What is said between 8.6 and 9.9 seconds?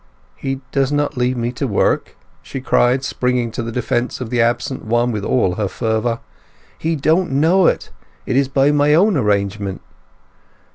my own arrangement."